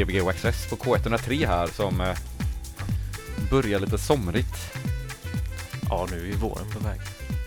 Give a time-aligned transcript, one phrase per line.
[0.00, 2.16] Gbg Access på K103 här som eh,
[3.50, 4.74] börjar lite somrigt.
[5.88, 7.00] Ja, nu är ju våren på väg.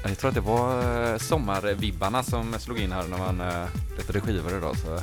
[0.03, 3.67] Jag tror att det var eh, sommarvibbarna som slog in här när man eh,
[3.97, 4.77] letade skivor idag.
[4.77, 4.99] Så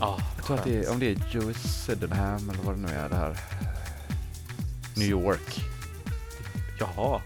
[0.00, 2.88] Ja, jag tror att det är, om det är Joey Sydenham eller vad det nu
[2.88, 3.36] är det här.
[4.96, 5.64] New York,
[6.78, 7.20] Jaha,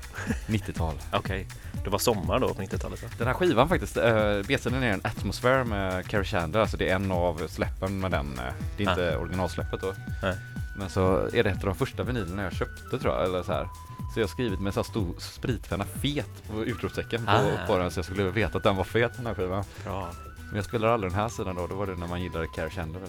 [0.46, 0.94] 90-tal.
[1.12, 1.46] okej.
[1.86, 3.08] Det var sommar då på 90-talet va?
[3.18, 6.94] Den här skivan faktiskt, uh, B-sidan är en Atmosphere med Carrie Chandler, alltså det är
[6.94, 8.38] en av släppen med den.
[8.38, 8.44] eh,
[8.76, 9.94] det är inte originalsläppet då.
[10.22, 10.36] Nej.
[10.78, 13.52] Men så är det ett av de första vinylerna jag köpte tror jag, eller så
[13.52, 13.68] här.
[14.14, 17.66] Så jag har skrivit med så här stor spritpenna fet på utropstecken på, Ah.
[17.66, 19.64] på den så jag skulle veta att den var fet den här skivan.
[19.84, 20.10] Bra.
[20.46, 22.70] Men jag spelar aldrig den här sidan då, då var det när man gillade Carrie
[22.70, 23.02] Chandler.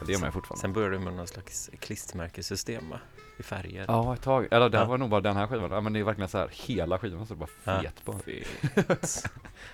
[0.00, 0.60] Och det gör man fortfarande.
[0.60, 2.98] Sen började du med någon slags klistermärkessystem va?
[3.38, 3.84] I färger.
[3.88, 4.48] Ja, ett tag.
[4.50, 4.88] Eller det här Ja.
[4.88, 5.70] var nog bara den här skivan.
[5.72, 7.80] Ja, men det är verkligen så här hela skivan så det bara Ja.
[7.82, 8.14] fet på.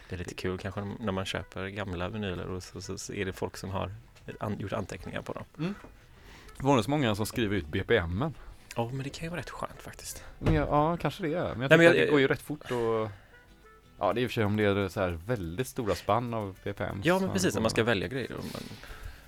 [0.08, 3.24] Det är lite kul kanske när man köper gamla vinyler och så, så, så är
[3.24, 3.90] det folk som har
[4.40, 5.74] an, gjort anteckningar på dem.
[6.56, 8.34] Det var det så många som skriver ut BPMen.
[8.76, 10.24] Ja, men det kan ju vara rätt skönt faktiskt.
[10.38, 11.42] Men ja, kanske det är.
[11.54, 13.08] Men jag Nej, men jag- det går ju rätt fort och
[13.98, 16.34] Ja, det är i och för sig om det är så här väldigt stora spann
[16.34, 17.00] av BPM.
[17.04, 17.54] Ja, men precis.
[17.54, 18.30] När man ska välja grejer.
[18.30, 18.62] Man,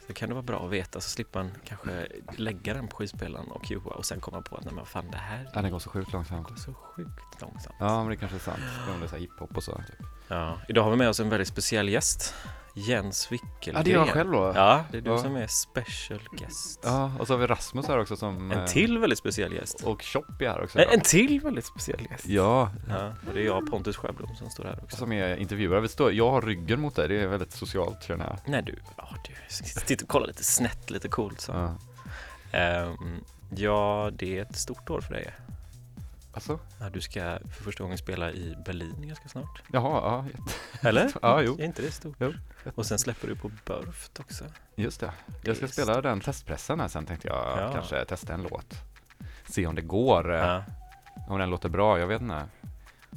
[0.07, 2.07] så kan det vara bra att veta så slipper man kanske
[2.37, 5.17] lägga den på skivspelaren och cuea och sen komma på att nej, men fan det
[5.19, 6.49] här Ja, den går så sjukt långsamt.
[6.49, 7.77] går så sjukt långsamt.
[7.81, 8.59] Ja, men det kanske är sant.
[8.95, 9.73] Om det är så här hiphop och så.
[9.73, 10.07] Typ.
[10.29, 12.35] Ja, idag har vi med oss en väldigt speciell gäst.
[12.79, 13.75] Jens Wickelgren.
[13.77, 14.53] Ja, det är jag själv då.
[14.55, 15.19] Ja, det är du Ja.
[15.19, 16.81] som är special guest.
[16.85, 18.51] Ja, och så har vi Rasmus här också som...
[18.53, 19.81] En eh, till väldigt speciell gäst.
[19.85, 20.79] Och Chop är här också.
[20.79, 22.27] En, en till väldigt speciell gäst.
[22.27, 24.97] Ja, Ja, och det är jag, Pontus Sjöblom, som står här också.
[24.97, 25.81] som är intervjuare.
[25.81, 28.39] Vi står, jag har ryggen mot dig, det är väldigt socialt känner jag.
[28.47, 31.53] Nej du, ja du, sitter och kollar lite snett, lite coolt så.
[31.53, 31.75] Ja.
[32.59, 32.97] Ehm,
[33.57, 35.31] ja, det är ett stort år för dig.
[36.37, 36.59] Alltså?
[36.81, 37.21] Ja, du ska
[37.55, 39.63] för första gången spela i Berlin ganska snart.
[39.73, 40.41] Jaha, ja,
[40.89, 41.13] Eller?
[41.23, 41.55] Ja, jo.
[41.59, 42.17] Är inte det stort?
[42.21, 42.33] Jo.
[42.75, 44.45] Och sen släpper du på Burft också.
[44.75, 45.13] Just det.
[45.43, 47.71] Jag ska spela den testpressen här sen tänkte jag Ja.
[47.73, 48.75] kanske testa en låt.
[49.49, 50.65] Se om det går, eh, Ja.
[51.29, 52.45] om den låter bra, jag vet inte.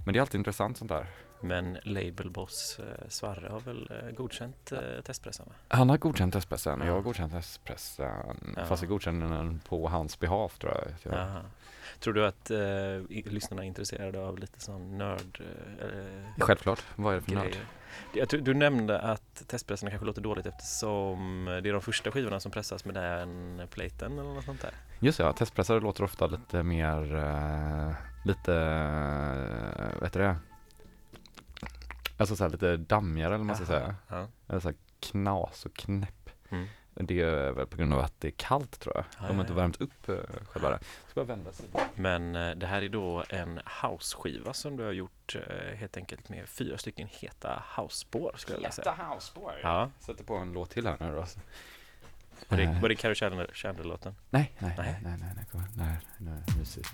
[0.05, 1.07] Men det är alltid intressant sånt där.
[1.41, 5.51] Men labelboss eh, Svarre har väl eh, godkänt eh, testpressen va?
[5.67, 6.85] Han har godkänt testpressen, Ja.
[6.85, 8.37] jag har godkänt testpressen.
[8.55, 8.65] Ja.
[8.65, 10.73] Fast jag godkänner den på hans behalf tror
[11.03, 11.13] jag.
[11.13, 11.41] jag.
[11.99, 15.41] Tror du att eh, lyssnarna är intresserade av lite sån nörd
[15.79, 17.43] eh, eh, Självklart, vad är det för nörd?
[17.43, 17.65] grejer?
[18.13, 22.39] Jag tror, du nämnde att testpressarna kanske låter dåligt eftersom det är de första skivorna
[22.39, 24.71] som pressas med den platen eller något sånt där.
[24.99, 27.93] Just det, ja, testpressare låter ofta lite mer, eh,
[28.25, 30.35] lite, uh, vad heter det?
[32.17, 33.95] Alltså så här lite dammigare eller vad man ska säga.
[34.07, 34.27] Ja.
[34.47, 36.29] Eller så här knas och knäpp.
[36.49, 36.67] Mm.
[37.01, 39.05] Det är väl på grund av att det är kallt tror jag.
[39.19, 40.17] Ja, De har inte värmt upp uh,
[40.49, 40.79] själva det.
[40.79, 41.65] Ska bara vända sig.
[41.95, 46.29] Men eh, det här är då en house-skiva som du har gjort eh, helt enkelt
[46.29, 48.95] med fyra stycken heta house-spår skulle jag vilja säga.
[49.13, 49.53] houseboy.
[49.63, 51.25] Ja, Sätter på en låt till här nu då.
[52.47, 52.81] var det, Eh.
[52.81, 54.15] var det Chandler- Chandler-låten?
[54.29, 54.87] Nej, nej, Nej.
[54.87, 56.89] nej, nej, nej, nej, kom, nej, nej, mysigt.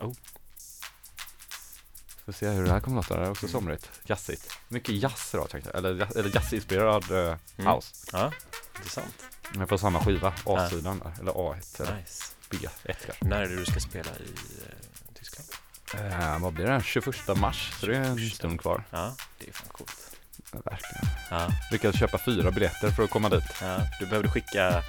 [0.00, 0.12] Oh.
[2.24, 4.58] Får se hur det här kommer låta, det är också somrigt, jazzigt.
[4.68, 7.72] Mycket jazz idag tänkte jag, eller, eller jazzinspirerad uh, Mm.
[7.72, 8.06] house.
[8.12, 8.32] Ja,
[8.76, 9.24] intressant.
[9.52, 12.24] Men på samma skiva, A-sidan där, eller A1 eller Nice.
[12.50, 12.68] B1
[13.06, 13.24] kanske.
[13.24, 14.32] När är det du ska spela i
[14.66, 14.74] eh,
[15.14, 15.48] Tyskland?
[15.94, 16.82] Eh, vad blir det?
[16.84, 18.34] 21 mars, så det är en 21.
[18.34, 18.84] stund kvar.
[18.90, 19.96] Ja, det är fan coolt.
[20.52, 21.04] Ja, verkligen.
[21.30, 23.44] Ja, Lyckades köpa fyra biljetter för att komma dit.
[23.60, 23.78] ja.
[24.00, 24.82] Du behövde skicka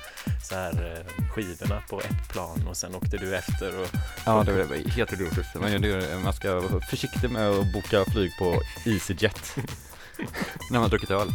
[0.49, 3.87] så här eh, skivorna på ett plan och sen åkte du efter och
[4.25, 5.55] Ja, det var helt idiotiskt.
[5.55, 9.55] Man, man ska vara försiktig med att boka flyg på EasyJet
[10.69, 11.27] när man har druckit öl.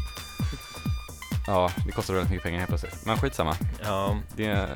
[1.47, 3.05] Ja, det kostar väldigt mycket pengar helt plötsligt.
[3.07, 3.57] Men skitsamma.
[3.83, 4.69] ja, Det,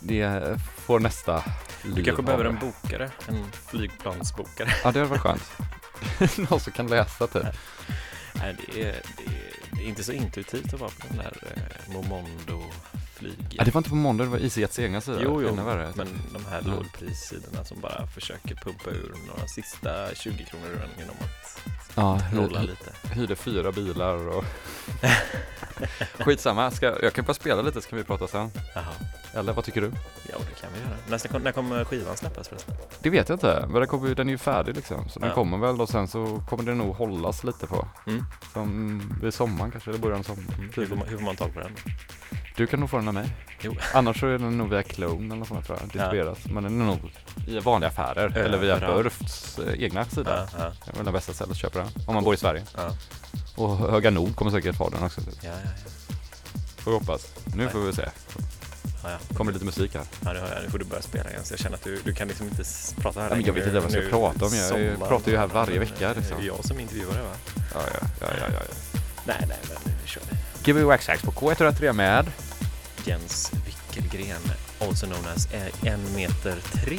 [0.00, 1.44] det får nästa
[1.94, 4.68] du kanske behöver en bokare, en flygplansbokare.
[4.84, 5.52] Ja, det hade varit skönt.
[6.50, 7.42] Någon som kan läsa typ.
[8.34, 11.36] Nej, det är, det, är, det är inte så intuitivt att vara på den där
[11.56, 12.62] eh, Momondo
[13.14, 13.46] flyg.
[13.50, 15.18] Ja, det var inte på måndag, det var EasyJets egna sida.
[15.22, 15.92] Jo, jo, Ännu värre.
[15.96, 20.98] men de här lågprissidorna som bara försöker pumpa ur några sista 20 kronor ur en
[20.98, 21.60] genom att
[21.94, 22.90] ja, rolla lite.
[23.14, 24.44] hyrde fyra bilar och...
[26.18, 28.50] Skitsamma, ska, jag kan bara spela lite så kan vi prata sen.
[28.74, 28.84] Jaha,
[29.34, 29.86] Eller vad tycker du?
[30.30, 30.96] ja det kan vi göra.
[31.08, 32.74] Nästa, när kommer skivan släppas förresten?
[33.00, 35.08] Det vet jag inte, men den, kommer, den är ju färdig liksom.
[35.08, 35.34] Så den Ja.
[35.34, 37.88] kommer väl och sen så kommer det nog hållas lite på.
[38.06, 38.24] Mm.
[38.52, 40.54] Som vid sommaren kanske, eller början av sommaren.
[40.58, 40.70] Mm.
[40.74, 41.72] Hur, får man, hur får man tag på den?
[42.56, 43.28] Du kan nog få den av mig.
[43.60, 43.74] Jo.
[43.94, 46.38] Annars så är den nog via Clone eller sånt tror jag, distribueras.
[46.46, 46.98] Men den är nog
[47.46, 48.78] i vanliga affärer eller via.
[48.78, 50.48] Burfts eh, egna sida.
[50.52, 52.36] Ja, ja, Det är väl den bästa stället att köpa den, om man bor i
[52.36, 52.62] Sverige.
[52.76, 52.96] ja,
[53.54, 55.20] Och Höga Nord kommer säkert ha den också.
[55.20, 55.90] ja, ja, ja.
[56.76, 57.26] Får vi hoppas.
[57.56, 58.08] Nu får vi se.
[59.02, 59.18] ja, ja.
[59.36, 60.04] Kommer lite musik här.
[60.24, 60.62] Ja, det hör jag.
[60.64, 61.44] Nu får du börja spela igen.
[61.44, 62.62] Så jag känner att du, du kan liksom inte
[62.96, 64.54] prata här Ja, men jag vet inte vad jag ska prata om.
[64.54, 66.36] Jag sommar- pratar ju här varje vecka, liksom.
[66.36, 67.34] Det är jag som intervjuare va?
[67.74, 68.60] Ja, ja, ja, ja, ja.
[69.26, 70.22] Nej, nej, men nu kör
[70.64, 70.72] vi.
[70.72, 72.30] Gbg Waxax på K103 med
[73.04, 74.40] Jens Wickelgren,
[74.80, 75.48] also known as
[75.84, 76.98] en meter tre.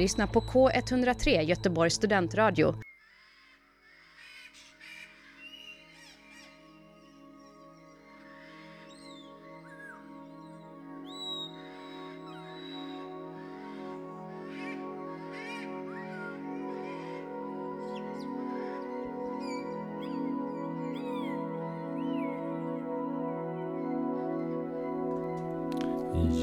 [0.00, 2.74] Lyssnar på K103 Göteborgs studentradio.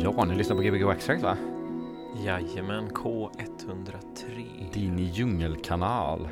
[0.03, 1.56] Ja, ni lyssnar på Gbg Waxtrax va?
[2.27, 4.71] Jajamän, K103.
[4.73, 6.29] Din djungelkanal.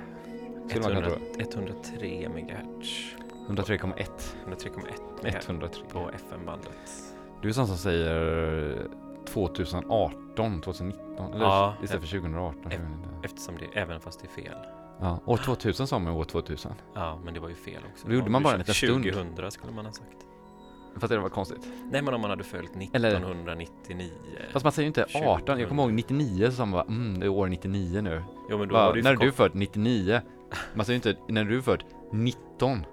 [0.67, 1.19] Skulle man kunna 100, tro.
[1.39, 3.15] 103 MHz.
[3.47, 4.07] 103,1.
[4.47, 5.81] 103,1 MHz 103.
[5.91, 7.13] på FM-bandet.
[7.41, 8.87] Du är sån som säger
[9.27, 12.61] 2018, 2019, eller Ja, istället för 2018.
[12.63, 13.09] jag vet inte.
[13.23, 14.57] Eftersom det, även fast det är fel.
[14.99, 16.71] Ja, år 2000 sa man år 2000.
[16.93, 18.07] Ja, men det var ju fel också.
[18.07, 19.03] Då gjorde man bara en liten stund.
[19.03, 20.17] 2000 skulle man ha sagt.
[20.99, 21.67] Fast det var konstigt.
[21.91, 24.09] Nej, men om man hade följt Eller- 1999.
[24.51, 25.21] Fast man säger ju inte 18.
[25.39, 25.59] 2000.
[25.59, 28.23] Jag kommer ihåg 99 så sa man bara mm, det är år 99 nu.
[28.49, 29.51] Jo, men då Bara, var det ju när är du född?
[29.55, 30.21] 99.
[30.73, 32.85] Man säger ju inte när du är född 19.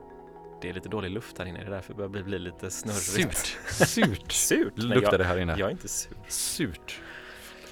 [0.63, 2.71] Det är lite dålig luft här inne, det är därför det börjar bli, bli lite
[2.71, 3.37] snurrigt.
[3.37, 3.57] Surt.
[3.89, 4.33] Surt.
[4.33, 4.73] Surt?
[4.77, 5.57] Men Luktar jag, det här inne.
[5.59, 6.17] jag är inte sur.
[6.29, 7.01] Surt.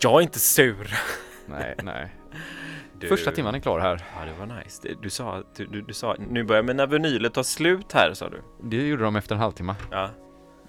[0.02, 0.94] Jag är inte sur!
[1.46, 2.10] Nej, nej.
[3.00, 4.04] Du- Första timmen är klar här.
[4.18, 4.80] Ja, det var nice.
[4.82, 8.28] Det- Du sa, du, du, du sa, nu börjar mina vinyler ta slut här, sa
[8.28, 8.42] du.
[8.62, 9.74] Det gjorde de efter en halvtimme.
[9.90, 10.10] Ja,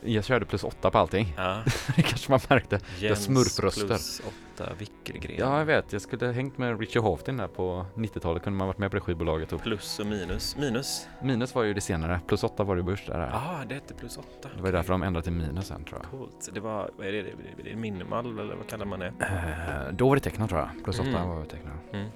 [0.04, 1.34] Jag körde plus åtta på allting.
[1.38, 1.64] ja.
[1.95, 2.80] Det kanske man märkte.
[2.99, 3.88] Jens smurfröster.
[3.88, 5.36] plus åtta Wickelgren.
[5.39, 5.93] Ja, jag vet.
[5.93, 8.43] Jag skulle hängt med Richie Hoftin där på 90-talet.
[8.43, 9.54] Kunde man varit med på det skivbolaget.
[9.54, 10.58] Och Plus och minus.
[10.58, 11.08] Minus?
[11.22, 12.20] minus var ju det senare.
[12.28, 13.20] Plus åtta var det börs där.
[13.20, 14.49] Ja, ah, det hette plus åtta.
[14.56, 16.12] Det var ju därför de ändrade till minus sen tror jag.
[16.12, 16.49] Coolt.
[16.54, 17.32] Det var, vad är det, det,
[17.64, 19.14] det är minimal eller vad kallar man det?
[19.20, 20.84] Eh, då var det tecknat tror jag.
[20.84, 21.30] Plus åtta Mm.
[21.30, 21.74] var det tecknat.
[21.93, 22.08] Mm.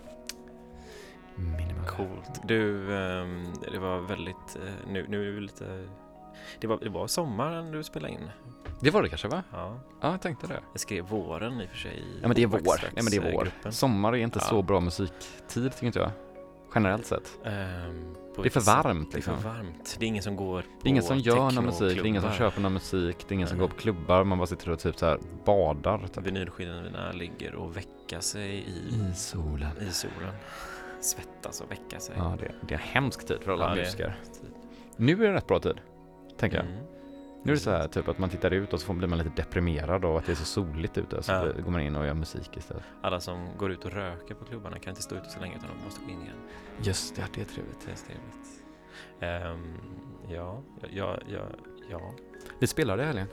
[1.36, 1.86] Minimal.
[1.88, 2.41] Coolt.
[2.43, 5.88] Du, ehm, det var väldigt, eh, nu, nu är vi lite,
[6.59, 8.29] det var, det var sommaren du spelade in.
[8.79, 9.43] Det var det kanske va?
[9.51, 10.59] Ja, Ja, jag tänkte det.
[10.71, 12.03] jag skrev våren i och för sig.
[12.21, 12.59] Ja men det är vår.
[12.81, 13.43] Nej men det är vår.
[13.43, 13.71] gruppen.
[13.73, 14.45] Sommar är inte Ja.
[14.45, 16.11] så bra musiktid tycker inte jag.
[16.75, 17.38] Generellt sett.
[18.36, 19.38] På Det är för varmt Det är liksom.
[19.41, 19.95] för varmt.
[19.99, 22.05] Det är ingen som går på Det är ingen som gör någon musik, det är
[22.05, 23.67] ingen som köper någon musik, det är ingen som Nej.
[23.67, 26.07] går på klubbar, man bara sitter och typ så här badar.
[26.13, 26.25] Typ.
[26.27, 29.69] Vinylskivorna ligger och väckar sig i, I solen.
[29.81, 30.33] i solen.
[31.01, 32.15] Svettas och väcka sig.
[32.17, 34.15] Ja, det, det är en hemsk tid för alla Ja, musiker.
[34.97, 35.79] Nu är det rätt bra tid,
[36.38, 36.65] tänker jag.
[36.65, 36.77] Mm.
[37.43, 39.29] Nu är det så här typ att man tittar ut och så blir man lite
[39.36, 41.23] deprimerad av att det är så soligt ute.
[41.23, 41.45] Så Ja.
[41.63, 42.83] går man in och gör musik istället.
[43.01, 45.69] Alla som går ut och röker på klubbarna kan inte stå ute så länge utan
[45.79, 46.36] de måste gå in igen.
[46.81, 47.86] Just det, det är trevligt.
[47.86, 48.63] Det är trevligt.
[49.19, 49.77] Ehm,
[50.29, 50.61] ja,
[50.91, 51.41] ja, ja,
[51.91, 52.13] ja.
[52.59, 53.27] Vi spelade i helgen.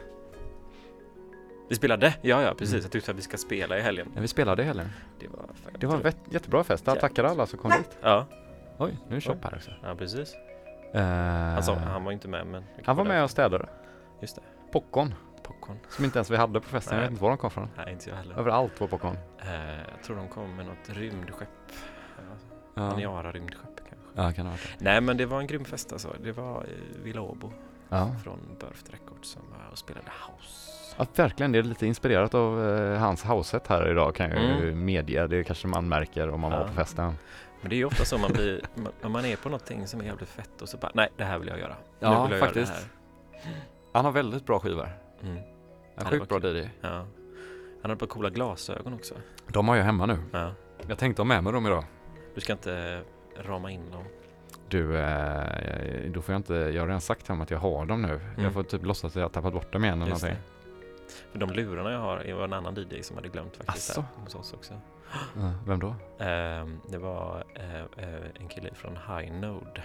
[1.68, 2.14] Vi spelade?
[2.22, 2.74] Ja, ja, precis.
[2.74, 2.82] Mm.
[2.82, 4.12] Jag tyckte att vi ska spela i helgen.
[4.14, 4.88] Ja, vi spelade i helgen.
[5.18, 5.44] Det var.
[5.78, 6.86] Det var en jättebra fest.
[6.86, 7.98] Jag tackar alla som kom dit.
[8.03, 8.26] Ja,
[8.78, 9.70] Oj, nu är Chop här också.
[9.82, 10.34] ja precis.
[10.95, 11.03] Eh,
[11.55, 12.64] Han, sa, han var inte med, men...
[12.84, 13.68] han var med och städade.
[14.20, 15.78] Just det, Popcorn, popcorn.
[15.88, 16.95] som inte ens vi hade på festen.
[16.95, 17.68] Jag vet inte var de kom från.
[17.76, 18.34] Nej, inte jag heller.
[18.38, 19.16] Överallt var popcorn.
[19.38, 19.55] Eh,
[19.95, 21.49] jag tror de kom med något rymdskepp.
[22.74, 24.07] Ja, Aniara rymdskepp kanske.
[24.14, 24.84] ja kan det det.
[24.84, 26.14] Nej, men det var en grym fest alltså.
[26.22, 26.66] Det var
[27.03, 27.53] Villa Åbo
[27.88, 28.11] Ja.
[28.24, 30.70] från Birth Records som var och spelade house.
[30.99, 31.53] ja, verkligen.
[31.53, 35.26] Det är lite inspirerat av eh, hans houseset här idag kan jag ju medge.
[35.26, 36.66] Det kanske man märker om man var Ja.
[36.66, 37.14] på festen.
[37.62, 38.60] Men det är ju ofta så man blir,
[39.02, 41.38] om man är på någonting som är jävligt fett och så bara, nej det här
[41.38, 41.76] vill jag göra.
[42.00, 42.72] Ja, jag faktiskt.
[42.72, 43.44] Göra
[43.92, 44.88] Han har väldigt bra skivor.
[45.22, 45.38] Mm,
[45.96, 46.68] En sjukt bra DJ.
[46.80, 46.88] ja.
[47.82, 49.14] Han har ett par coola glasögon också.
[49.48, 50.18] De har jag hemma nu.
[50.32, 50.52] Ja.
[50.86, 51.84] Jag tänkte ha med mig dem idag.
[52.34, 53.00] Du ska inte
[53.36, 54.04] rama in dem.
[54.68, 57.86] Du, eh, då får jag inte, jag har redan sagt till honom att jag har
[57.86, 58.08] dem nu.
[58.14, 58.44] Mm.
[58.44, 60.44] Jag får typ låtsas att jag har tappat bort dem igen eller Just någonting.
[60.61, 60.61] det.
[61.32, 64.00] För de lurarna jag har var en annan DJ som hade glömt faktiskt Asså?
[64.00, 64.74] här hos oss också.
[65.36, 65.94] Ja, vem då?
[66.18, 69.82] Ehm, det var eh, eh, en kille från High Node.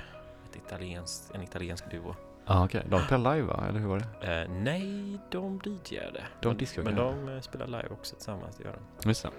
[0.49, 2.15] Ett italienskt, en italiensk duo.
[2.45, 3.63] Ja ah, okej, de spelar live va?
[3.69, 4.41] Eller hur var det?
[4.41, 6.23] Eh, nej, de DJade.
[6.41, 7.03] De Men- discade, Men ja.
[7.25, 9.07] de eh, spelar live också tillsammans, det gör de.
[9.09, 9.30] Just det.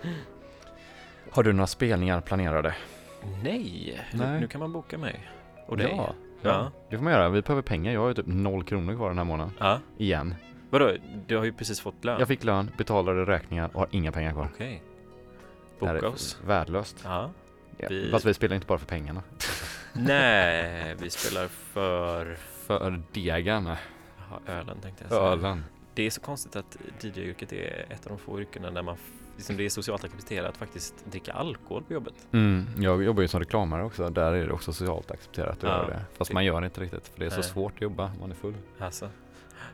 [1.31, 2.75] Har du några spelningar planerade?
[3.43, 4.41] Nej, Nej.
[4.41, 5.29] Nu, kan man boka mig.
[5.67, 5.95] Och dig.
[5.97, 6.71] Ja, Ja.
[6.91, 7.29] det får man göra.
[7.29, 7.93] Vi behöver pengar.
[7.93, 9.53] Jag har ju typ noll kronor kvar den här månaden.
[9.59, 9.79] Ja.
[9.99, 10.35] Igen.
[10.71, 10.93] Vadå,
[11.27, 12.19] du har ju precis fått lön.
[12.19, 14.49] Jag fick lön, betalade räkningar och har inga pengar kvar.
[14.55, 14.83] Okej.
[15.81, 16.39] Här Boka oss.
[16.47, 17.01] värdelöst.
[17.05, 17.31] Ja.
[17.79, 17.87] Ja.
[17.91, 19.23] Vi- Fast vi spelar inte bara för pengarna.
[19.93, 22.35] Nej, vi spelar för
[22.67, 23.65] För degen.
[23.67, 23.79] Jaha,
[24.47, 25.23] ölen tänkte jag säga.
[25.23, 25.65] Ölen.
[25.95, 28.97] Det är så konstigt att DJ-yrket är ett av de få yrkena där man
[29.37, 32.15] liksom det är socialt accepterat att faktiskt dricka alkohol på jobbet.
[32.33, 34.09] Mm, jag jobbar ju som reklamare också.
[34.09, 35.69] Där är det också socialt accepterat att Ja.
[35.69, 36.01] göra det.
[36.19, 37.09] Fast Det- man gör det inte riktigt.
[37.09, 37.45] För det är så Nej.
[37.45, 38.55] svårt att jobba om man är full.
[38.79, 39.09] Alltså.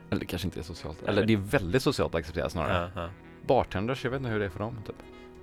[0.09, 1.03] Eller kanske inte är socialt.
[1.03, 2.91] Eller det är väldigt socialt accepterat snarare.
[2.95, 3.09] Ja, ja.
[3.47, 4.77] Bartenders, jag vet inte hur det är för dem.
[4.85, 4.95] Typ.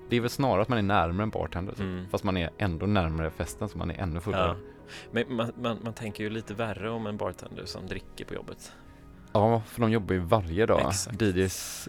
[0.09, 1.73] Det är väl snarare att man är närmare en bartender.
[1.73, 1.81] Typ.
[1.81, 2.09] Mm.
[2.09, 4.49] Fast man är ändå närmare festen så man är ännu fullare.
[4.49, 4.57] Ja.
[5.11, 8.73] Men man, man, man tänker ju lite värre om en bartender som dricker på jobbet.
[9.33, 10.89] Ja, för de jobbar ju varje dag.
[10.89, 11.23] Exakt.
[11.23, 11.89] DJs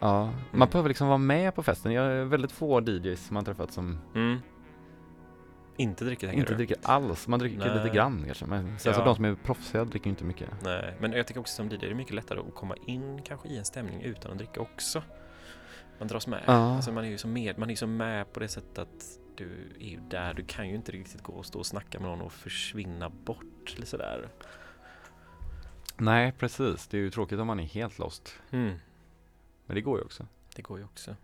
[0.00, 1.92] Ja, man behöver liksom vara med på festen.
[1.92, 4.38] Jag är väldigt få DJs man träffat som Mm.
[5.76, 7.28] Inte dricka tänker inte dricker alls.
[7.28, 7.74] Man dricker Nej.
[7.82, 8.46] lite grann kanske.
[8.46, 9.04] Men alltså Ja.
[9.04, 10.48] de som är proffsiga dricker inte mycket.
[10.64, 13.48] Nej, men jag tycker också som DJ det är mycket lättare att komma in kanske
[13.48, 15.02] i en stämning utan att dricka också.
[15.98, 16.42] Man dras med.
[16.46, 16.52] Ja.
[16.76, 19.72] Alltså man är ju så med, man är så med på det sättet att du
[19.80, 20.34] är ju där.
[20.34, 23.74] Du kan ju inte riktigt gå och stå och snacka med någon och försvinna bort
[23.76, 24.28] eller sådär.
[25.96, 26.86] Nej, precis.
[26.86, 28.34] Det är ju tråkigt om man är helt lost.
[28.50, 28.74] Mm.
[29.66, 30.26] Men det går ju också.
[30.56, 31.16] Det går ju också.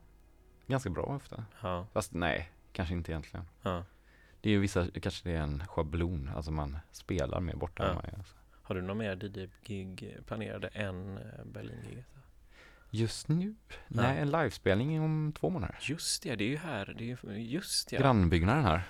[0.67, 1.45] Ganska bra ofta.
[1.63, 3.47] Ja, Fast nej, kanske inte egentligen.
[3.63, 3.85] ja.
[4.43, 6.31] Det är ju vissa, kanske det är en schablon.
[6.37, 8.05] Alltså man spelar mer borta än man.
[8.17, 8.35] Alltså.
[8.63, 12.07] Har du några mer DJ-gig planerade än eh, Berlin-giget?
[12.91, 13.55] Just nu?
[13.89, 15.79] Nej, en livespelning om två månader.
[15.81, 16.95] Just det, det är ju här.
[16.99, 17.99] Det är ju, just ja.
[17.99, 18.83] Grannbyggnaden här.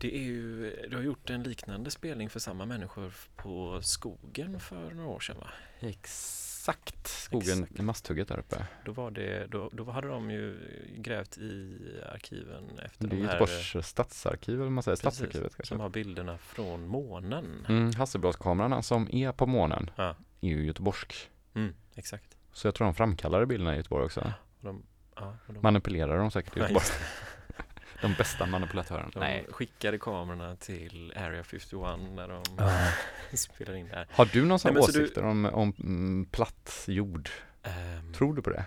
[0.00, 4.90] Det är ju, du har gjort en liknande spelning för samma människor på Skogen för
[4.90, 5.50] några år sedan va?
[5.80, 6.49] Exakt.
[7.04, 7.78] Skogen Exakt.
[7.78, 8.66] i Masthugget där uppe.
[8.84, 10.58] Då, var det, då, då hade de ju
[10.96, 11.78] grävt i
[12.12, 14.96] arkiven efter Det är de här Göteborgs stadsarkiv eller man säger.
[14.96, 15.68] Precis, Stadsarkivet kanske.
[15.68, 17.66] som har bilderna från månen.
[17.68, 20.16] Mm, Hasselbladskamerorna som är på månen Ja.
[20.40, 21.30] är ju göteborgsk.
[21.54, 22.36] Mm, exakt.
[22.52, 24.20] Så jag tror de framkallade bilderna i Göteborg också.
[24.20, 24.82] Och de,
[25.16, 26.86] ja, och de, Manipulerar de säkert i Ja, Göteborg.
[28.02, 29.10] De bästa manipulatörerna.
[29.14, 31.72] de skickade kamerorna till Area 51
[32.14, 32.42] när de
[33.36, 34.06] spelade in det här.
[34.10, 37.30] Har du någon sån Nej, så du- åsikter om, om mm, platt jord?
[37.62, 38.64] Ehm, Tror du på det?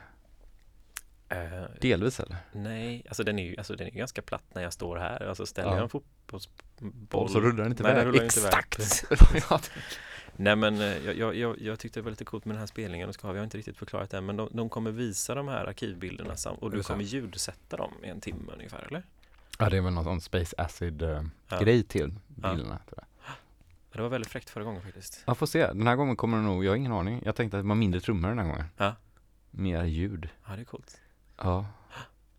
[1.29, 2.37] eh, Delvis eller?
[2.51, 5.27] nej, alltså den är ju alltså den är ju ganska platt när jag står här.
[5.29, 5.75] Alltså ställer Ja.
[5.75, 8.21] jag en fotbollsboll så rullar den inte Nej, iväg.
[8.21, 9.05] Exakt!
[10.35, 13.09] Nej men eh, jag, jag, jag, tyckte det var lite coolt med den här spelningen
[13.09, 15.65] och vi har inte riktigt förklarat det än, men de, de kommer visa de här
[15.65, 19.03] arkivbilderna och du kommer ljudsätta dem i en timme ungefär eller?
[19.59, 21.59] Ja, det är väl någon sån Space Acid eh, Ja.
[21.87, 22.79] till bilderna.
[22.87, 23.05] Tror jag.
[23.91, 25.23] Det var väldigt fräckt förra gången faktiskt.
[25.27, 25.67] Jag får se.
[25.67, 27.21] Den här gången kommer det nog, jag har ingen aning.
[27.25, 28.65] Jag tänkte att det var mindre trummor den här gången.
[28.77, 28.95] Ja.
[29.51, 30.29] Mer ljud.
[30.47, 31.01] Ja det är coolt.
[31.37, 31.65] Ja.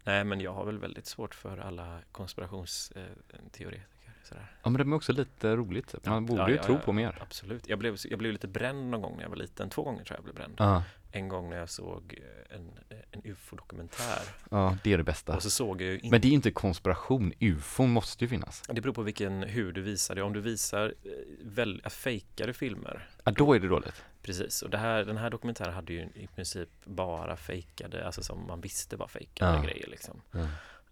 [0.05, 3.85] Nej men jag har väl väldigt svårt för alla konspirationsteoretiker.
[4.25, 4.53] Sådär.
[4.63, 5.95] Ja men det är också lite roligt.
[6.07, 7.19] Man borde Ja, ju ja, tro ja, på mer.
[7.23, 7.69] Absolut.
[7.69, 9.71] Jag blev, jag blev lite bränd någon gång när jag var liten.
[9.71, 10.85] Två gånger tror jag jag blev bränd.
[11.15, 12.15] Ja, En gång när jag såg
[12.51, 12.71] eh, en,
[13.11, 14.23] en ufo-dokumentär.
[14.51, 15.37] ja det är det bästa.
[15.37, 17.33] Och så såg jag ju inte Men det är inte konspiration.
[17.41, 18.63] UFO måste ju finnas.
[18.69, 20.23] Det beror på vilken, hur du visar det.
[20.23, 21.11] Om du visar eh,
[21.43, 24.05] väl, äh, fejkade filmer Ja, då är det dåligt.
[24.23, 28.47] Precis, och det här, den här dokumentären hade ju i princip bara fejkade, alltså som
[28.47, 29.63] man visste var fejkade Ja.
[29.63, 30.21] grejer liksom.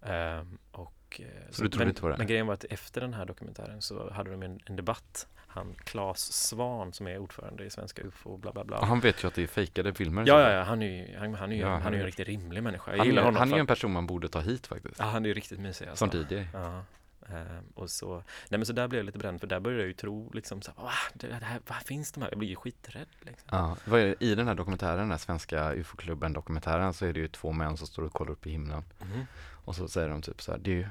[0.02, 2.16] Ehm, och, eh, Så du trodde men, inte på det?
[2.18, 5.26] Men grejen var att efter den här dokumentären så hade de en, en debatt.
[5.46, 8.84] Han Claes Svan som är ordförande i Svenska UFO bla bla bla.
[8.84, 10.24] Han vet ju att det är fejkade filmer.
[10.26, 12.06] ja, ja, ja, han är ju, han, han är ju, Ja, han är ju en
[12.06, 12.90] riktigt rimlig människa.
[12.90, 13.38] Jag Han, gillar honom.
[13.38, 14.98] han är ju en person man borde ta hit faktiskt.
[14.98, 16.10] ja, han är ju riktigt mysig alltså.
[16.10, 16.46] Som DJ.
[16.52, 16.84] Ja.
[17.28, 18.14] Ehm, och så,
[18.48, 20.62] nej men så där blev jag lite bränd för där började jag ju tro liksom
[20.62, 22.30] så här, det, det här, vad finns de här?
[22.30, 23.48] Jag blir ju skiträdd liksom.
[23.50, 24.22] Ja, vad är?
[24.22, 27.76] I den här dokumentären, den här svenska UFO-klubben dokumentären så är det ju två män
[27.76, 28.84] som står och kollar upp i himlen.
[29.00, 29.26] Mhm.
[29.64, 30.88] Och så säger de typ så här, det är ju,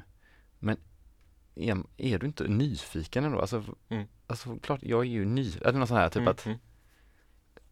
[0.62, 0.78] men
[1.56, 3.40] är, är du inte nyfiken ändå?
[3.42, 4.08] Alltså, Mm.
[4.28, 6.58] alltså klart, jag är ju ny, eller något sånt här, typ Mm, att mm.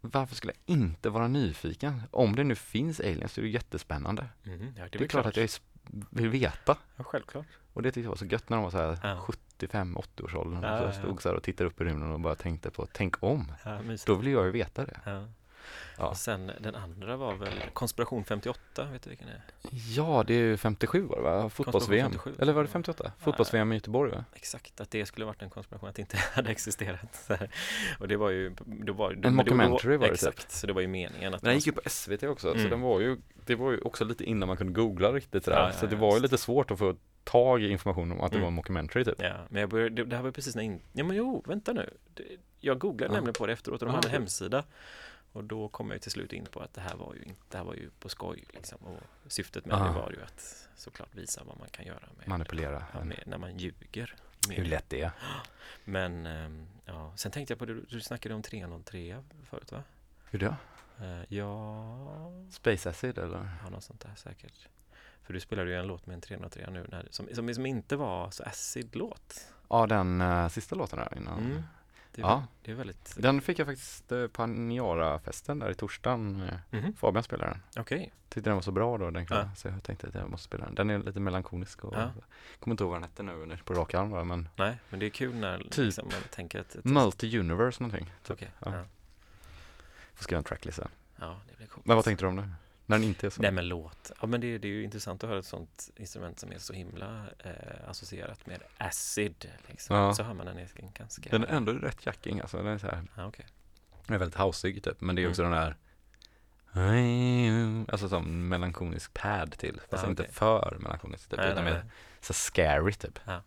[0.01, 2.01] varför skulle jag inte vara nyfiken?
[2.11, 4.29] Om det nu finns aliens så är det jättespännande.
[4.43, 5.49] Mhm, ja, Det är, klart att jag är,
[6.09, 6.77] vill veta.
[6.95, 7.45] Ja, självklart.
[7.73, 9.25] Och det tyckte jag var så gött när de var så här Ja.
[9.59, 10.63] 75-80 års åldern.
[10.63, 10.99] Ja, och så ja, jag ja.
[10.99, 13.51] stod så här och tittade upp i rymden och bara tänkte på, tänk om.
[14.05, 15.27] Då vill jag ju veta det.
[15.97, 16.15] Ja.
[16.15, 19.41] Sen den andra var väl Konspiration 58, vet du vilken det är?
[19.95, 21.49] Ja, det är ju 57 var det va?
[21.49, 22.11] Fotbolls-VM.
[22.11, 22.35] 57.
[22.39, 23.11] Eller var det 58?
[23.19, 24.25] Fotbolls-VM i Göteborg va?
[24.33, 27.15] Exakt, att det skulle varit en konspiration, att det inte hade existerat.
[27.27, 27.37] Så.
[27.99, 30.81] Och det var ju, det var, En men mockumentary var det Exakt, så det var
[30.81, 32.69] ju meningen att Men den gick ju på SVT också, så Mm.
[32.69, 35.57] den var ju, det var ju också lite innan man kunde googla riktigt sådär.
[35.57, 38.35] Ja, så det var ju lite svårt att få tag i information om att det
[38.37, 38.41] Mm.
[38.41, 39.15] var en mockumentary typ.
[39.21, 41.89] Ja, men jag började, det, här var precis när in, ja men jo, vänta nu.
[42.59, 43.15] Jag googlade Ja.
[43.15, 44.63] nämligen på det efteråt och de hade en hemsida.
[45.39, 47.57] Och då kom jag till slut in på att det här var ju inte, det
[47.57, 48.77] här var ju på skoj liksom.
[48.81, 49.83] Och syftet med Ah.
[49.87, 52.83] det var ju att såklart visa vad man kan göra med, Manipulera.
[52.93, 54.15] ja, med när man ljuger.
[54.49, 54.67] Hur Med.
[54.69, 55.11] lätt det är.
[55.85, 59.83] Men ehm, ja, sen tänkte jag på det, du- du snackade om 303 förut va?
[60.29, 60.55] Hur då?
[61.05, 63.49] Eh, ja, Space Acid eller?
[63.63, 64.67] ja, något sånt där säkert.
[65.23, 67.95] För du spelade ju en låt med en 303 nu när, som, som, som inte
[67.95, 69.53] var så acid-låt.
[69.69, 71.39] Ja, den uh, sista låten där innan.
[71.39, 71.63] Mm.
[72.11, 72.43] Det är, Ja.
[72.61, 73.15] det är väldigt...
[73.17, 76.41] Den fick jag faktiskt uh, på Niara-festen där i torsdagen.
[76.71, 77.81] eh, Mhm, Fabian spelade den.
[77.81, 78.13] Okej.
[78.29, 79.55] Tyckte den var så bra då den kvällen, Ja.
[79.55, 80.75] så jag tänkte att jag måste spela den.
[80.75, 82.11] Den är lite melankolisk och Ja.
[82.59, 85.09] kommer inte ihåg vad den hette nu på rak arm men Nej, men det är
[85.09, 86.75] kul när Typ liksom, man tänker att...
[86.75, 88.05] Multi-Universe någonting.
[88.23, 88.31] Typ.
[88.31, 88.75] Okej, ja.
[88.75, 88.83] ja.
[90.13, 90.87] Får skriva en tracklista.
[91.19, 91.85] ja, det blir coolt.
[91.85, 92.49] Men vad tänkte du om det?
[92.89, 93.41] När den inte är så?
[93.41, 94.11] Nej men låt.
[94.21, 96.73] Ja men det, det är ju intressant att höra ett sånt instrument som är så
[96.73, 99.51] himla eh, associerat med acid.
[99.67, 99.95] Liksom.
[99.95, 100.13] Ja.
[100.13, 101.29] Så hör man den är ganska...
[101.29, 102.57] Den är ändå rätt jacking alltså.
[102.57, 103.45] Den är så här, Ja, okej.
[104.05, 105.01] den är väldigt houseig typ.
[105.01, 105.75] Men det är också den där
[107.91, 109.81] Alltså som melankolisk pad till.
[109.89, 110.33] Fast Ja, inte okej.
[110.33, 111.39] för melankolisk typ.
[111.39, 111.85] Nej, utan nej, mer
[112.21, 113.19] så scary typ.
[113.25, 113.41] Ja.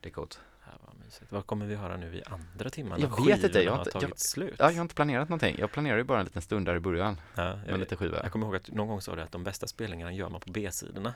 [0.00, 0.40] Det är coolt.
[0.80, 1.32] Vad mysigt.
[1.32, 3.00] Vad kommer vi höra nu i andra timmen?
[3.00, 4.54] Jag vet inte, jag har har inte- tagit jag- slut.
[4.58, 5.56] Ja, jag har inte planerat någonting.
[5.58, 8.20] Jag planerade ju bara en liten stund där i början Ja, med jag, lite skivor.
[8.22, 10.50] jag kommer ihåg att någon gång sa du att de bästa spelningarna gör man på
[10.50, 11.14] B-sidorna.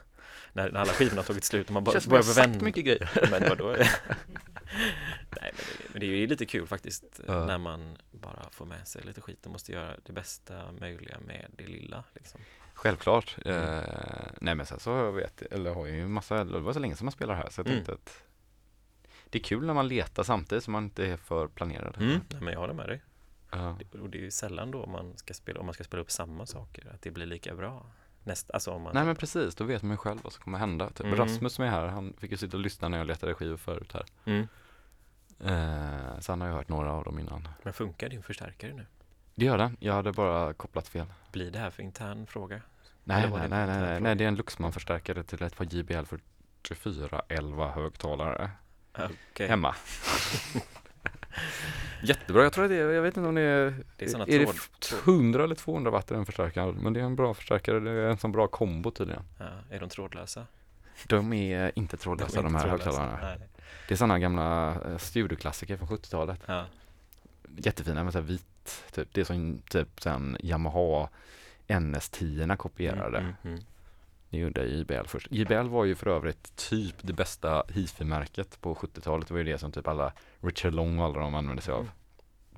[0.52, 2.64] När, när alla skivorna har tagit slut och man bara börjar har vända.
[2.64, 3.28] mycket grejer.
[3.30, 3.76] Men vadå?
[5.40, 7.46] Nej, men det, men det är ju lite kul faktiskt Ja.
[7.46, 11.46] när man bara får med sig lite skit och måste göra det bästa möjliga med
[11.56, 12.04] det lilla.
[12.14, 12.40] Liksom.
[12.74, 13.36] Självklart.
[13.44, 13.62] Mm.
[13.78, 13.82] Eh,
[14.40, 16.72] nej men sen så har jag vet, eller har jag ju en massa, det var
[16.72, 17.76] så länge som man spelar här så jag Mm.
[17.84, 18.22] tänkte att
[19.30, 21.96] det är kul när man letar samtidigt så man inte är för planerad.
[21.98, 23.02] Nej, men jag håller med dig.
[23.50, 23.76] Ja.
[23.92, 26.10] Det- Och det är ju sällan då man ska spela, om man ska spela upp
[26.10, 27.86] samma saker, att det blir lika bra.
[28.24, 30.58] Näst, alltså om man, Nej men precis, då vet man ju själv vad som kommer
[30.58, 30.90] hända.
[30.90, 31.00] Typ.
[31.06, 31.16] Mm.
[31.18, 33.92] Rasmus som är här, han fick ju sitta och lyssna när jag letade skivor förut
[33.92, 34.04] här.
[34.24, 34.48] mm.
[35.40, 37.48] Eh, så han har ju hört några av dem innan.
[37.62, 38.86] Men funkar din förstärkare nu?
[39.34, 41.06] Det gör den, jag hade bara kopplat fel.
[41.32, 42.60] Blir det här för intern fråga?
[43.04, 46.04] Nej, nej, nej, nej, nej, det är en Luxman-förstärkare till ett par JBL
[46.74, 48.50] 4411 högtalare
[49.32, 49.74] Okej, hemma.
[52.02, 54.24] Jättebra, jag tror att det är, jag vet inte om det är, Det är såna
[54.24, 54.56] är tråd-
[55.04, 56.74] det 100 eller 200 watt i den förstärkaren?
[56.74, 59.22] Men det är en bra förstärkare, det är en sån bra kombo tydligen.
[59.38, 60.46] ja, är de trådlösa?
[61.06, 63.18] De är inte trådlösa de, inte här högtalarna.
[63.22, 63.38] Nej.
[63.88, 66.40] Det är sådana gamla eh, studioklassiker från 70-talet.
[66.46, 66.64] Ja.
[67.56, 69.08] Jättefina med så här vit, typ.
[69.12, 71.08] Det är som typ sen Yamaha
[71.68, 73.18] NS10 kopierade.
[73.18, 73.64] Mm, mm, mm.
[74.30, 75.26] Det gjorde JBL först.
[75.30, 79.28] JBL var ju för övrigt typ det bästa hifi-märket på 70-talet.
[79.28, 81.80] Det var ju det som typ alla Richard Long och alla de använde sig av.
[81.80, 81.92] Mm.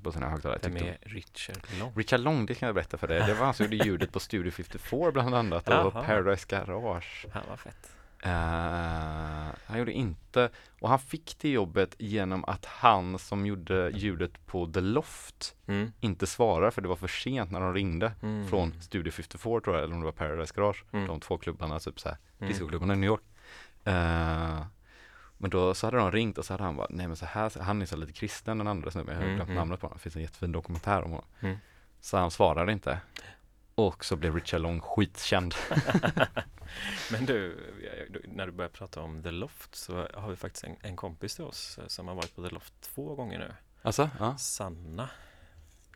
[0.03, 0.59] På sina högtalare.
[0.63, 1.93] Vem är Richard Long?
[1.95, 3.27] Richard Long, det kan jag berätta för dig.
[3.27, 6.03] Det var han som gjorde ljudet på Studio 54 bland annat och Jaha.
[6.03, 7.25] Paradise Garage.
[7.33, 7.91] Han var fett.
[8.23, 10.49] Eh, han gjorde inte,
[10.81, 15.91] och han fick det jobbet genom att han som gjorde ljudet på The Loft Mm.
[15.99, 18.47] inte svarade för det var för sent när de ringde Mm.
[18.47, 20.83] från Studio 54 tror jag, eller om det var Paradise Garage.
[20.91, 21.07] Mm.
[21.07, 22.49] De två klubbarna, typ såhär, Mm.
[22.53, 23.21] discoklubbarna i New York.
[23.83, 24.65] Eh,
[25.37, 27.51] men då så hade de ringt och så hade han bara, nej men så här,
[27.61, 29.57] han är så lite kristen den andra snubben, jag har Mm, glömt mm.
[29.59, 31.25] namnet på honom, det finns en jättefin dokumentär om honom.
[31.39, 31.57] Mm.
[32.01, 32.99] Så han svarade inte.
[33.75, 35.55] Och så blev Richard Long skitkänd.
[37.11, 37.57] Men du,
[38.23, 41.43] när du börjar prata om The Loft så har vi faktiskt en, en kompis till
[41.43, 43.53] oss eh, som har varit på The Loft två gånger nu.
[43.81, 44.37] Alltså, ja.
[44.37, 45.09] Sanna.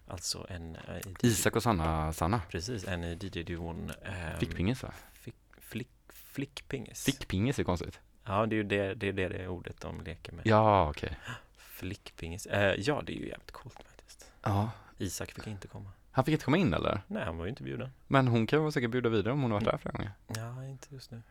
[0.08, 0.76] Alltså en...
[0.76, 2.42] eh, i- Isak och Sanna, Sanna.
[2.50, 3.92] Precis, en i DJ-duon.
[4.04, 4.94] ehm, Fickpingis va?
[5.14, 7.04] Fick, flick, flickpingis.
[7.06, 8.00] Fickpingis är konstigt.
[8.26, 10.48] Ja, det är ju det, det, är det, det ordet de leker med.
[10.48, 11.18] Ja, okej.
[11.58, 12.46] Flickpingis.
[12.46, 14.32] Eh, ja, det är ju jävligt coolt faktiskt.
[14.42, 14.72] Ja.
[14.98, 15.92] Isak fick inte komma.
[16.16, 17.02] Han fick inte komma in eller?
[17.08, 17.90] Nej, han var ju inte bjuden.
[18.08, 20.12] Men hon kan väl säkert bjuda vidare om hon har varit där flera gånger.
[20.28, 21.22] Ja, inte just nu.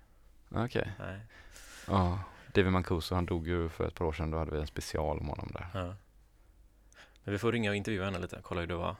[0.49, 0.93] Okej.
[0.99, 1.21] Nej.
[1.87, 2.19] Ja.
[2.55, 4.31] David Mancuso, han dog ju för ett par år sedan.
[4.31, 5.67] Då hade vi en special om honom där.
[5.75, 5.95] Ja.
[7.25, 8.97] Men vi får ringa och intervjua henne lite, kolla hur det var.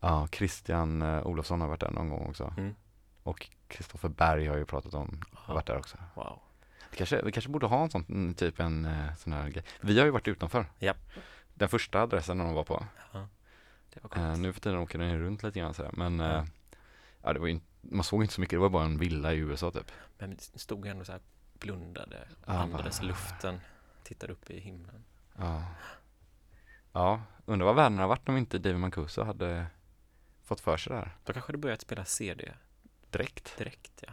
[0.00, 2.54] Ja, Christian eh, Olofsson har varit där någon gång också.
[2.56, 2.74] Mm.
[3.22, 5.96] Och Kristoffer Berg har ju pratat om, har varit där också.
[6.14, 6.38] Wow.
[6.90, 9.64] Det kanske, vi kanske borde ha en sån, mm, typ en eh, sån här grej.
[9.80, 10.66] Vi har ju varit utanför.
[10.78, 11.10] Japp.
[11.54, 12.86] Den första adressen de var på.
[13.12, 13.28] Ja.
[14.16, 15.90] Eh, nu för tiden åker den ju runt lite grann sådär.
[15.94, 16.44] Men eh,
[17.22, 18.56] ja, det var inte- man såg inte så mycket.
[18.56, 19.92] Det var bara en villa i USA typ.
[20.18, 21.20] Men stod ändå så här
[21.58, 23.60] blundade, Ja, andades va- luften,
[24.02, 25.04] tittade upp i himlen.
[25.36, 25.64] Ja.
[26.92, 29.66] Ja, undrar vad världen har varit om inte David Mancuso hade
[30.42, 31.16] fått för sig det här.
[31.24, 32.52] Då kanske du börjat spela CD
[33.10, 33.58] Direkt.
[33.58, 34.12] direkt, ja.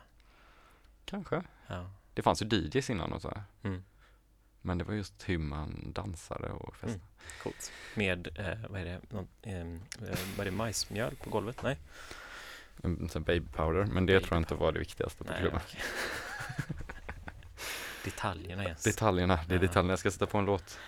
[1.06, 1.44] Kanske.
[1.68, 1.90] ja.
[2.14, 3.44] Det fanns ju DJs innan och så här.
[3.64, 3.84] Mm.
[4.68, 6.94] Men det var just hur man dansade och festade.
[6.94, 7.06] Mm.
[7.44, 7.72] Coolt.
[7.96, 11.64] Med, eh, vad är det, Någon, ehm, eh, vad är det, majsmjöl på golvet?
[11.64, 11.78] Nej?
[12.84, 13.86] En sån baby powder.
[13.86, 15.60] Men det Baby tror jag inte var det viktigaste på Nej, klubben.
[15.66, 15.82] okej.
[18.06, 18.84] Detaljerna Jens.
[18.84, 19.62] Detaljerna, det är Ja.
[19.62, 19.92] detaljerna.
[19.92, 20.80] Jag ska sätta på en låt.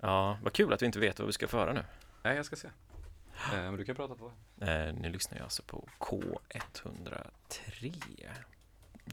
[0.00, 1.84] Ja, vad kul att vi inte vet vad vi ska föra nu.
[2.22, 2.68] Nej, jag ska se.
[2.68, 2.72] Eh,
[3.52, 4.32] men du kan prata på.
[4.60, 8.28] Eh, nu lyssnar jag alltså på K103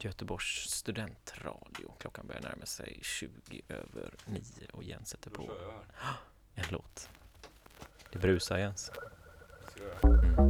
[0.04, 1.92] Göteborgs studentradio.
[1.98, 4.42] Klockan börjar närma sig 20 över 9
[4.72, 5.42] och Jens sätter på
[6.54, 7.08] en låt.
[8.12, 8.90] Det brusar Jens.
[10.02, 10.46] Mm.